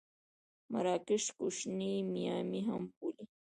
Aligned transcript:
مراکش 0.71 1.25
کوشنۍ 1.37 1.95
میامي 2.11 2.61
هم 2.67 2.81
بولي. 2.95 3.25